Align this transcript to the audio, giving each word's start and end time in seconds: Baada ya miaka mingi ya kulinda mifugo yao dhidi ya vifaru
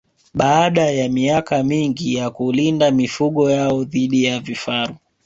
Baada 0.33 0.85
ya 0.91 1.09
miaka 1.09 1.63
mingi 1.63 2.15
ya 2.15 2.29
kulinda 2.29 2.91
mifugo 2.91 3.51
yao 3.51 3.83
dhidi 3.83 4.23
ya 4.23 4.39
vifaru 4.39 4.95